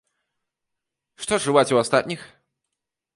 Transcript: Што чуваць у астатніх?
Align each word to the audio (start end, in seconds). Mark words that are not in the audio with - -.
Што 1.25 1.39
чуваць 1.47 1.73
у 1.75 1.79
астатніх? 1.83 2.21